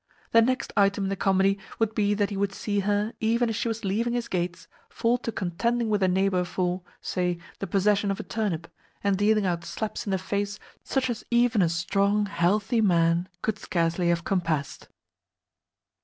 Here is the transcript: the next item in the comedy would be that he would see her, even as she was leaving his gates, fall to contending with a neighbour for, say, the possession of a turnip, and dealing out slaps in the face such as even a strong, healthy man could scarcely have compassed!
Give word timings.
the 0.31 0.41
next 0.41 0.73
item 0.75 1.03
in 1.05 1.09
the 1.11 1.15
comedy 1.15 1.59
would 1.77 1.93
be 1.93 2.15
that 2.15 2.31
he 2.31 2.35
would 2.35 2.51
see 2.55 2.79
her, 2.79 3.13
even 3.19 3.49
as 3.49 3.55
she 3.55 3.67
was 3.67 3.85
leaving 3.85 4.13
his 4.13 4.27
gates, 4.27 4.67
fall 4.89 5.15
to 5.15 5.31
contending 5.31 5.89
with 5.91 6.01
a 6.01 6.07
neighbour 6.07 6.43
for, 6.43 6.81
say, 7.01 7.37
the 7.59 7.67
possession 7.67 8.09
of 8.09 8.19
a 8.19 8.23
turnip, 8.23 8.67
and 9.03 9.15
dealing 9.19 9.45
out 9.45 9.63
slaps 9.63 10.07
in 10.07 10.09
the 10.09 10.17
face 10.17 10.57
such 10.83 11.07
as 11.07 11.23
even 11.29 11.61
a 11.61 11.69
strong, 11.69 12.25
healthy 12.25 12.81
man 12.81 13.29
could 13.43 13.59
scarcely 13.59 14.09
have 14.09 14.23
compassed! 14.23 14.87